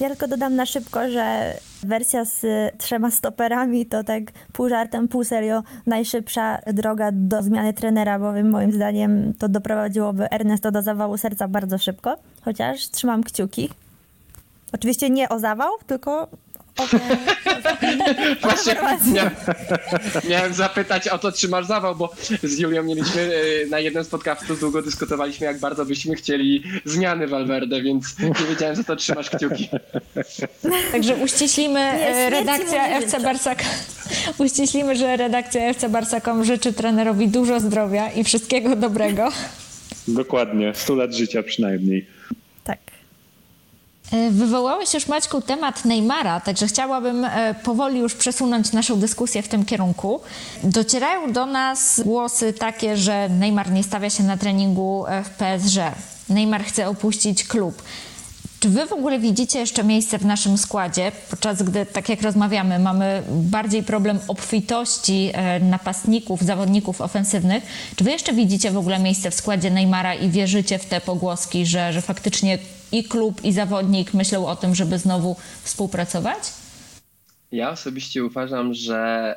[0.00, 2.46] Ja tylko dodam na szybko, że wersja z
[2.78, 8.72] trzema stoperami to tak pół żartem, pół serio najszybsza droga do zmiany trenera, bowiem moim
[8.72, 13.68] zdaniem to doprowadziłoby Ernesto do zawału serca bardzo szybko, chociaż trzymam kciuki.
[14.72, 16.28] Oczywiście nie o zawał, tylko
[18.42, 18.74] Właśnie
[19.12, 19.30] miałem,
[20.28, 24.08] miałem zapytać o to, czy masz zawał, bo z Julią mieliśmy e, na jednym z
[24.08, 29.30] podcastów długo dyskutowaliśmy, jak bardzo byśmy chcieli zmiany Valverde, więc nie wiedziałem, że to trzymasz
[29.30, 29.68] kciuki.
[30.92, 33.64] Także uściślimy e, redakcja FC Barsak.
[34.38, 39.28] Uściślimy, że redakcja FC Barsakom życzy trenerowi dużo zdrowia i wszystkiego dobrego.
[40.08, 42.06] Dokładnie, 100 lat życia przynajmniej.
[42.64, 42.78] Tak.
[44.12, 49.48] E, Wywołałeś już Maćku temat Neymara, także chciałabym e, powoli już przesunąć naszą dyskusję w
[49.48, 50.20] tym kierunku.
[50.62, 55.76] Docierają do nas głosy takie, że Neymar nie stawia się na treningu e, w PSG.
[56.28, 57.82] Neymar chce opuścić klub.
[58.60, 62.78] Czy wy w ogóle widzicie jeszcze miejsce w naszym składzie, podczas gdy, tak jak rozmawiamy,
[62.78, 67.64] mamy bardziej problem obfitości napastników, zawodników ofensywnych?
[67.96, 71.66] Czy wy jeszcze widzicie w ogóle miejsce w składzie Neymara i wierzycie w te pogłoski,
[71.66, 72.58] że, że faktycznie
[72.92, 76.38] i klub, i zawodnik myślą o tym, żeby znowu współpracować?
[77.52, 79.34] Ja osobiście uważam, że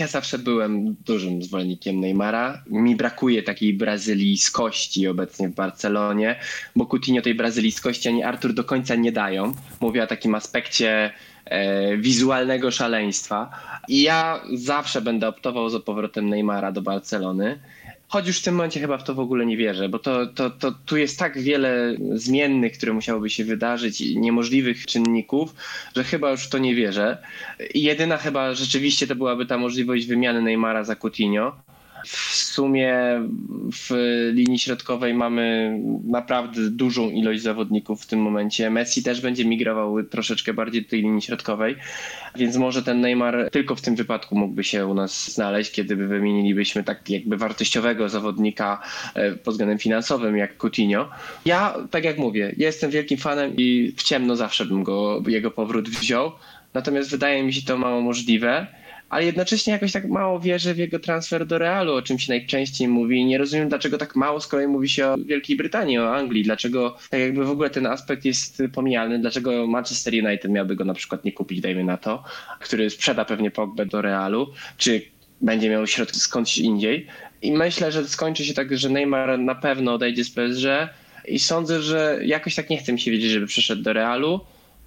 [0.00, 2.62] ja zawsze byłem dużym zwolennikiem Neymara.
[2.66, 6.40] Mi brakuje takiej brazylijskości obecnie w Barcelonie,
[6.76, 9.54] bo Coutinho tej brazylijskości ani Artur do końca nie dają.
[9.80, 11.12] Mówię o takim aspekcie
[11.44, 13.50] e, wizualnego szaleństwa.
[13.88, 17.58] I ja zawsze będę optował za powrotem Neymara do Barcelony.
[18.08, 20.50] Choć już w tym momencie chyba w to w ogóle nie wierzę, bo to, to,
[20.50, 25.54] to tu jest tak wiele zmiennych, które musiałyby się wydarzyć, niemożliwych czynników,
[25.96, 27.18] że chyba już w to nie wierzę.
[27.74, 31.56] Jedyna chyba rzeczywiście to byłaby ta możliwość wymiany Neymara za Coutinho.
[32.04, 32.96] W sumie
[33.72, 33.90] w
[34.32, 38.70] linii środkowej mamy naprawdę dużą ilość zawodników w tym momencie.
[38.70, 41.76] Messi też będzie migrował troszeczkę bardziej do tej linii środkowej,
[42.36, 46.06] więc może ten Neymar tylko w tym wypadku mógłby się u nas znaleźć, kiedy by
[46.06, 48.82] wymienilibyśmy tak jakby wartościowego zawodnika
[49.14, 51.08] e, pod względem finansowym jak Coutinho.
[51.44, 55.88] Ja, tak jak mówię, jestem wielkim fanem i w ciemno zawsze bym go, jego powrót
[55.88, 56.32] wziął,
[56.74, 58.66] natomiast wydaje mi się to mało możliwe
[59.14, 62.88] ale jednocześnie jakoś tak mało wierzę w jego transfer do Realu, o czym się najczęściej
[62.88, 63.24] mówi.
[63.24, 66.42] Nie rozumiem, dlaczego tak mało z kolei mówi się o Wielkiej Brytanii, o Anglii.
[66.42, 69.18] Dlaczego tak jakby w ogóle ten aspekt jest pomijany.
[69.18, 72.24] Dlaczego Manchester United miałby go na przykład nie kupić, dajmy na to,
[72.60, 75.02] który sprzeda pewnie Pogbę do Realu, czy
[75.40, 77.06] będzie miał środki skądś indziej.
[77.42, 80.66] I myślę, że skończy się tak, że Neymar na pewno odejdzie z PSG
[81.28, 84.40] i sądzę, że jakoś tak nie chcę mi się wiedzieć, żeby przyszedł do Realu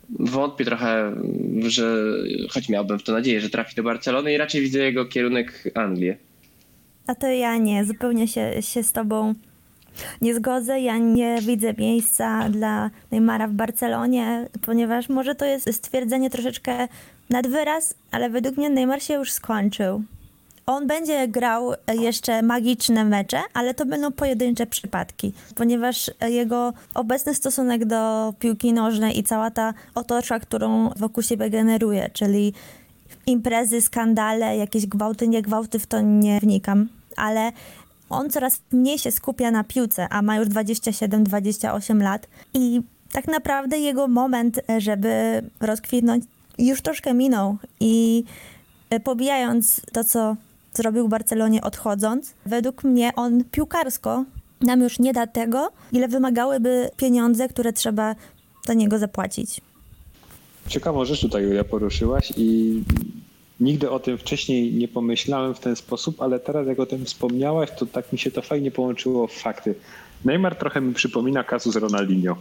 [0.10, 1.15] wątpię trochę,
[1.60, 2.04] że
[2.50, 6.17] choć miałbym w to nadzieję, że trafi do Barcelony i raczej widzę jego kierunek Anglię.
[7.08, 9.34] A to ja nie, zupełnie się, się z tobą
[10.22, 10.80] nie zgodzę.
[10.80, 16.88] Ja nie widzę miejsca dla Neymara w Barcelonie, ponieważ może to jest stwierdzenie troszeczkę
[17.30, 20.04] nad wyraz, ale według mnie Neymar się już skończył.
[20.69, 27.86] On będzie grał jeszcze magiczne mecze, ale to będą pojedyncze przypadki, ponieważ jego obecny stosunek
[27.86, 32.53] do piłki nożnej i cała ta otoczka, którą wokół siebie generuje, czyli
[33.25, 37.51] imprezy, skandale, jakieś gwałty, nie gwałty, w to nie wnikam, ale
[38.10, 43.77] on coraz mniej się skupia na piłce, a ma już 27-28 lat i tak naprawdę
[43.77, 46.25] jego moment, żeby rozkwitnąć,
[46.58, 48.23] już troszkę minął i
[49.03, 50.36] pobijając to, co
[50.78, 54.26] zrobił w Barcelonie odchodząc, według mnie on piłkarsko
[54.62, 58.16] nam już nie da tego, ile wymagałyby pieniądze, które trzeba
[58.68, 59.62] za niego zapłacić.
[60.68, 62.82] Ciekawą rzecz tutaj Julia poruszyłaś i
[63.60, 67.70] nigdy o tym wcześniej nie pomyślałem w ten sposób, ale teraz jak o tym wspomniałaś,
[67.80, 69.76] to tak mi się to fajnie połączyło w fakty.
[70.26, 72.38] Neymar trochę mi przypomina kasus Ronaldinho.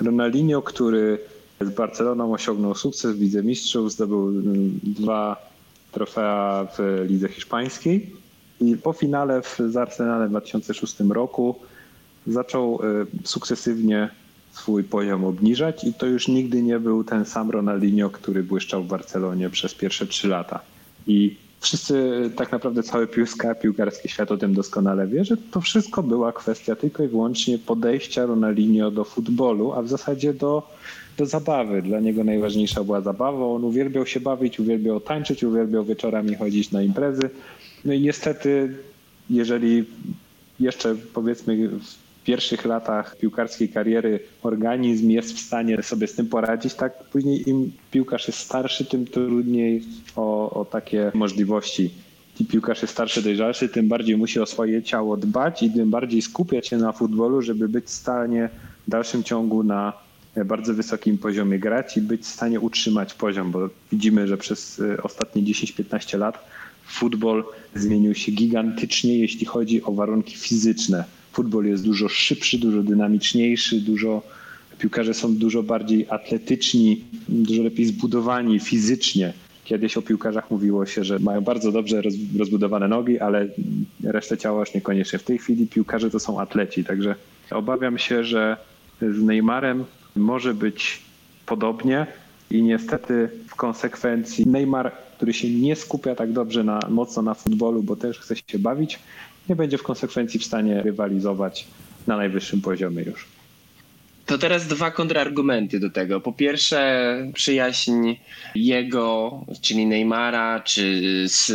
[0.00, 1.18] Ronaldinho, który
[1.60, 4.32] z Barceloną osiągnął sukces w Lidze Mistrzów, zdobył
[4.82, 5.49] dwa
[5.92, 8.12] trofea w lidze hiszpańskiej
[8.60, 11.54] i po finale w, z Arsenalem w 2006 roku
[12.26, 12.80] zaczął
[13.24, 14.08] sukcesywnie
[14.52, 18.86] swój poziom obniżać i to już nigdy nie był ten sam Ronaldinho, który błyszczał w
[18.86, 20.60] Barcelonie przez pierwsze trzy lata.
[21.06, 26.02] I wszyscy, tak naprawdę cały piłka, piłkarski świat o tym doskonale wie, że to wszystko
[26.02, 30.70] była kwestia tylko i wyłącznie podejścia Ronaldinho do futbolu, a w zasadzie do,
[31.20, 31.82] do zabawy.
[31.82, 33.46] Dla niego najważniejsza była zabawa.
[33.46, 37.30] On uwielbiał się bawić, uwielbiał tańczyć, uwielbiał wieczorami chodzić na imprezy.
[37.84, 38.74] No i niestety,
[39.30, 39.84] jeżeli
[40.60, 46.74] jeszcze powiedzmy w pierwszych latach piłkarskiej kariery organizm jest w stanie sobie z tym poradzić,
[46.74, 49.82] tak później im piłkarz jest starszy, tym trudniej
[50.16, 51.90] o, o takie możliwości.
[52.40, 56.22] Im piłkarz jest starszy, dojrzalszy, tym bardziej musi o swoje ciało dbać i tym bardziej
[56.22, 58.48] skupiać się na futbolu, żeby być w stanie
[58.86, 59.92] w dalszym ciągu na
[60.44, 65.42] bardzo wysokim poziomie grać i być w stanie utrzymać poziom, bo widzimy, że przez ostatnie
[65.42, 66.50] 10-15 lat
[66.86, 73.80] futbol zmienił się gigantycznie, jeśli chodzi o warunki fizyczne futbol jest dużo szybszy, dużo dynamiczniejszy,
[73.80, 74.22] dużo
[74.78, 79.32] piłkarze są dużo bardziej atletyczni, dużo lepiej zbudowani fizycznie.
[79.64, 82.02] Kiedyś o piłkarzach mówiło się, że mają bardzo dobrze
[82.38, 83.48] rozbudowane nogi, ale
[84.04, 85.18] resztę ciała już niekoniecznie.
[85.18, 87.14] W tej chwili piłkarze to są atleci, także
[87.50, 88.56] obawiam się, że
[89.02, 89.84] z Neymarem
[90.16, 91.02] może być
[91.46, 92.06] podobnie
[92.50, 97.82] i niestety w konsekwencji Neymar, który się nie skupia tak dobrze na, mocno na futbolu,
[97.82, 98.98] bo też chce się bawić,
[99.48, 101.66] nie będzie w konsekwencji w stanie rywalizować
[102.06, 103.26] na najwyższym poziomie już.
[104.26, 106.20] To teraz dwa kontrargumenty do tego.
[106.20, 108.14] Po pierwsze, przyjaźń
[108.54, 111.46] jego, czyli Neymara, czy z,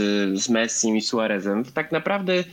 [0.44, 1.66] z i Suarezem.
[1.66, 2.44] Tak naprawdę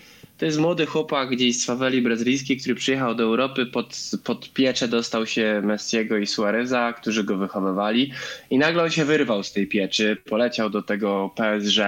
[0.43, 4.89] to jest młody chłopak gdzieś z faweli brazylijskiej, który przyjechał do Europy, pod, pod pieczę
[4.89, 8.13] dostał się Messiego i Suareza, którzy go wychowywali
[8.51, 11.79] i nagle on się wyrwał z tej pieczy, poleciał do tego PSG,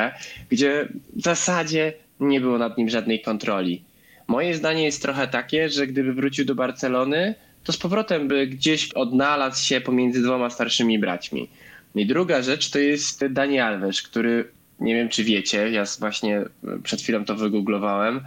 [0.50, 3.82] gdzie w zasadzie nie było nad nim żadnej kontroli.
[4.26, 8.92] Moje zdanie jest trochę takie, że gdyby wrócił do Barcelony, to z powrotem by gdzieś
[8.92, 11.48] odnalazł się pomiędzy dwoma starszymi braćmi.
[11.94, 14.48] I druga rzecz to jest Dani Alves, który
[14.80, 16.42] nie wiem czy wiecie, ja właśnie
[16.82, 18.20] przed chwilą to wygooglowałem,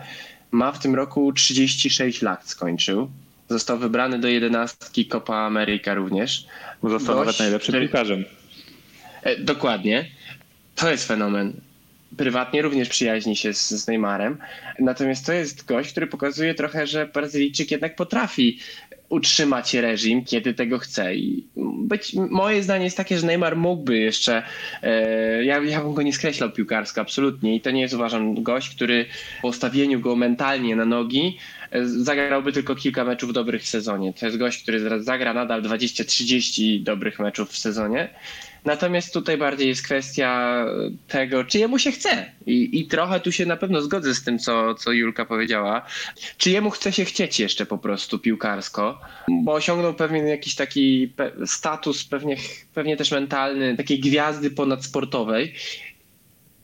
[0.51, 3.09] ma w tym roku 36 lat skończył.
[3.49, 6.45] Został wybrany do jedenastki Copa America również.
[6.83, 8.25] Został Gość, nawet najlepszym który- piłkarzem.
[9.23, 10.05] E, Dokładnie.
[10.75, 11.53] To jest fenomen.
[12.17, 14.37] Prywatnie również przyjaźni się z, z Neymarem.
[14.79, 18.59] Natomiast to jest gość, który pokazuje trochę, że Brazylijczyk jednak potrafi
[19.09, 21.15] utrzymać reżim, kiedy tego chce.
[21.15, 21.43] I
[21.77, 24.43] być, moje zdanie jest takie, że Neymar mógłby jeszcze.
[24.83, 27.55] E, ja, ja bym go nie skreślał piłkarsko, absolutnie.
[27.55, 29.05] I to nie jest, uważam, gość, który
[29.41, 31.37] po ustawieniu go mentalnie na nogi
[31.71, 34.13] e, zagrałby tylko kilka meczów dobrych w sezonie.
[34.13, 38.09] To jest gość, który zagra nadal 20-30 dobrych meczów w sezonie.
[38.65, 40.65] Natomiast tutaj bardziej jest kwestia
[41.07, 42.31] tego, czy jemu się chce.
[42.45, 45.85] I, I trochę tu się na pewno zgodzę z tym, co, co Julka powiedziała.
[46.37, 51.13] Czy jemu chce się chcieć jeszcze po prostu piłkarsko, bo osiągnął pewien jakiś taki
[51.45, 52.37] status, pewnie,
[52.73, 55.53] pewnie też mentalny, takiej gwiazdy ponadsportowej.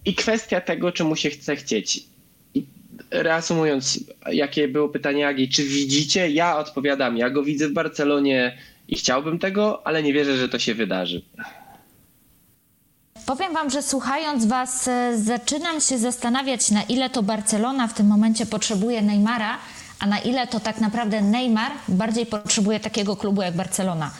[0.05, 2.03] I kwestia tego, czy mu się chce chcieć.
[3.11, 3.99] Reasumując,
[4.31, 6.29] jakie było pytanie Agi, czy widzicie?
[6.29, 10.59] Ja odpowiadam, ja go widzę w Barcelonie i chciałbym tego, ale nie wierzę, że to
[10.59, 11.21] się wydarzy.
[13.25, 18.07] Powiem Wam, że słuchając Was, e, zaczynam się zastanawiać, na ile to Barcelona w tym
[18.07, 19.57] momencie potrzebuje Neymara,
[19.99, 24.11] a na ile to tak naprawdę Neymar bardziej potrzebuje takiego klubu jak Barcelona.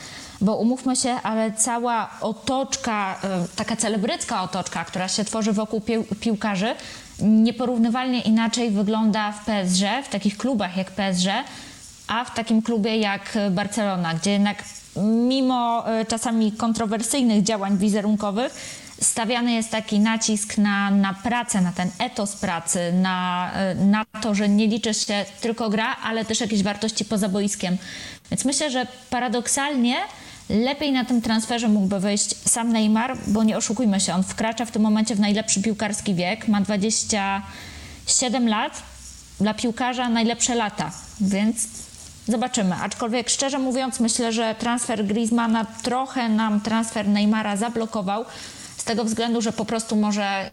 [0.41, 6.15] Bo umówmy się, ale cała otoczka, e, taka celebrycka otoczka, która się tworzy wokół pił-
[6.19, 6.75] piłkarzy,
[7.19, 11.27] nieporównywalnie inaczej wygląda w PSG, w takich klubach jak PSG,
[12.07, 14.63] a w takim klubie jak Barcelona, gdzie jednak
[15.27, 21.91] mimo e, czasami kontrowersyjnych działań wizerunkowych stawiany jest taki nacisk na, na pracę, na ten
[21.99, 26.63] etos pracy, na, e, na to, że nie liczy się tylko gra, ale też jakieś
[26.63, 27.77] wartości poza boiskiem.
[28.31, 29.95] Więc myślę, że paradoksalnie
[30.49, 34.71] lepiej na tym transferze mógłby wyjść sam Neymar, bo nie oszukujmy się, on wkracza w
[34.71, 38.83] tym momencie w najlepszy piłkarski wiek, ma 27 lat,
[39.39, 41.67] dla piłkarza najlepsze lata, więc
[42.27, 42.75] zobaczymy.
[42.75, 48.25] Aczkolwiek szczerze mówiąc, myślę, że transfer Griezmana trochę nam transfer Neymara zablokował.
[48.83, 50.51] Z tego względu, że po prostu może,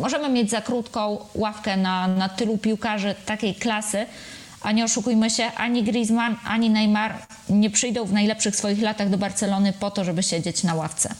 [0.00, 4.06] możemy mieć za krótką ławkę na, na tylu piłkarzy takiej klasy,
[4.62, 7.14] a nie oszukujmy się, ani Griezmann, ani Neymar
[7.48, 11.14] nie przyjdą w najlepszych swoich latach do Barcelony po to, żeby siedzieć na ławce.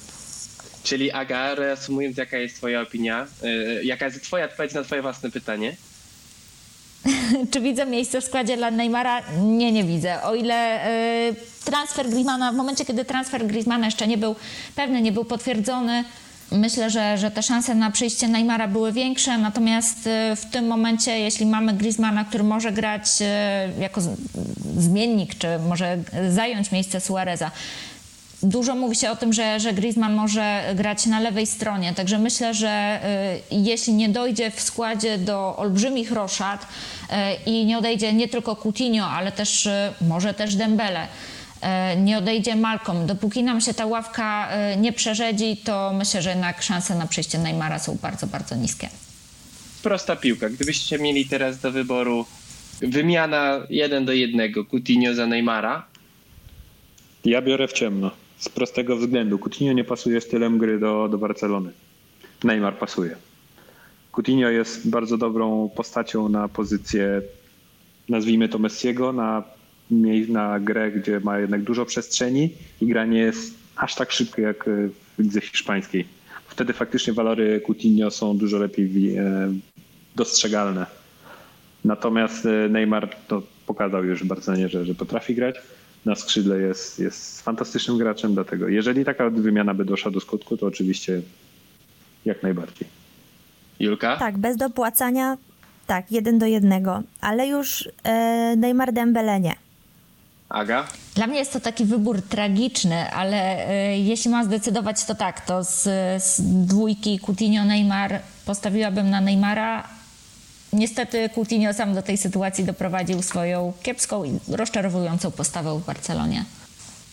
[0.82, 3.26] Czyli Aga, reasumując, jaka jest twoja opinia?
[3.42, 5.76] Yy, jaka jest twoja odpowiedź na twoje własne pytanie?
[7.50, 9.22] Czy widzę miejsce w składzie dla Neymara?
[9.42, 10.22] Nie, nie widzę.
[10.22, 10.88] O ile
[11.30, 14.34] y, transfer Griezmana, w momencie kiedy transfer Griezmana jeszcze nie był
[14.76, 16.04] pewny, nie był potwierdzony,
[16.52, 19.38] myślę, że, że te szanse na przyjście Neymara były większe.
[19.38, 24.00] Natomiast y, w tym momencie, jeśli mamy Griezmana, który może grać y, jako
[24.76, 25.98] zmiennik, czy może
[26.30, 27.50] zająć miejsce Suareza,
[28.42, 32.54] Dużo mówi się o tym, że, że Griezmann może grać na lewej stronie, także myślę,
[32.54, 33.00] że
[33.50, 36.66] y, jeśli nie dojdzie w składzie do olbrzymich roszad
[37.46, 39.68] i nie odejdzie nie tylko Coutinho, ale też
[40.00, 41.06] może też Dembele,
[41.96, 46.62] nie odejdzie Malcolm, dopóki nam się ta ławka y, nie przerzedzi, to myślę, że jednak
[46.62, 48.88] szanse na przyjście Neymara są bardzo, bardzo niskie.
[49.82, 50.50] Prosta piłka.
[50.50, 52.26] Gdybyście mieli teraz do wyboru
[52.80, 55.86] wymiana jeden do jednego Coutinho za Neymara,
[57.26, 58.10] Ja biorę w ciemno.
[58.38, 59.38] Z prostego względu.
[59.38, 61.72] Coutinho nie pasuje stylem gry do, do Barcelony.
[62.44, 63.16] Neymar pasuje.
[64.12, 67.22] Coutinho jest bardzo dobrą postacią na pozycję,
[68.08, 69.42] nazwijmy to Messiego, na,
[69.90, 74.42] mie- na grę, gdzie ma jednak dużo przestrzeni i gra nie jest aż tak szybka
[74.42, 76.06] jak e, w lidze hiszpańskiej.
[76.48, 79.52] Wtedy faktycznie walory Coutinho są dużo lepiej e,
[80.16, 80.86] dostrzegalne.
[81.84, 85.56] Natomiast e, Neymar to pokazał już w Barcelonie, że, że potrafi grać.
[86.04, 90.66] Na skrzydle jest, jest fantastycznym graczem, dlatego jeżeli taka wymiana by doszła do skutku, to
[90.66, 91.20] oczywiście
[92.24, 92.88] jak najbardziej.
[93.80, 94.16] Julka?
[94.16, 95.36] Tak, bez dopłacania,
[95.86, 99.54] tak, jeden do jednego, ale już e, Neymar Dembele nie.
[100.48, 100.86] Aga?
[101.14, 105.64] Dla mnie jest to taki wybór tragiczny, ale y, jeśli mam zdecydować, to tak, to
[105.64, 105.82] z,
[106.22, 109.88] z dwójki Coutinho-Neymar postawiłabym na Neymara.
[110.72, 116.44] Niestety Coutinho sam do tej sytuacji doprowadził swoją kiepską i rozczarowującą postawę w Barcelonie.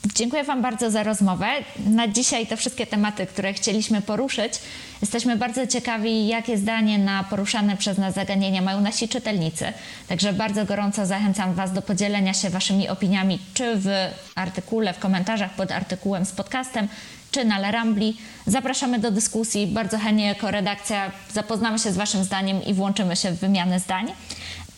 [0.06, 1.48] Dziękuję Wam bardzo za rozmowę.
[1.86, 4.54] Na dzisiaj te wszystkie tematy, które chcieliśmy poruszyć.
[5.02, 9.74] Jesteśmy bardzo ciekawi, jakie zdanie na poruszane przez nas zagadnienia mają nasi czytelnicy.
[10.08, 13.90] Także bardzo gorąco zachęcam Was do podzielenia się Waszymi opiniami, czy w
[14.36, 16.88] artykule, w komentarzach pod artykułem z podcastem,
[17.32, 18.18] czy na Lerambli.
[18.48, 19.68] Zapraszamy do dyskusji.
[19.68, 24.12] Bardzo chętnie jako redakcja zapoznamy się z Waszym zdaniem i włączymy się w wymianę zdań.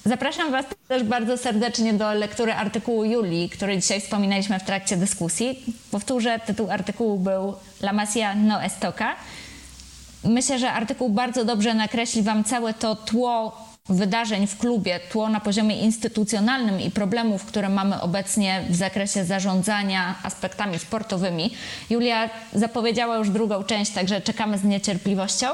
[0.08, 5.64] Zapraszam Was też bardzo serdecznie do lektury artykułu Julii, który dzisiaj wspominaliśmy w trakcie dyskusji.
[5.92, 9.16] Powtórzę, tytuł artykułu był La Masia no estoka.
[10.24, 13.58] Myślę, że artykuł bardzo dobrze nakreśli Wam całe to tło
[13.90, 20.16] wydarzeń w klubie, tło na poziomie instytucjonalnym i problemów, które mamy obecnie w zakresie zarządzania
[20.24, 21.52] aspektami sportowymi.
[21.90, 25.48] Julia zapowiedziała już drugą część, także czekamy z niecierpliwością.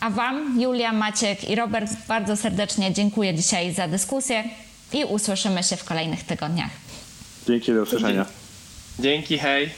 [0.00, 4.44] A Wam, Julia, Maciek i Robert, bardzo serdecznie dziękuję dzisiaj za dyskusję
[4.92, 6.70] i usłyszymy się w kolejnych tygodniach.
[7.46, 8.26] Dzięki, do usłyszenia.
[8.98, 9.70] Dzięki, hej.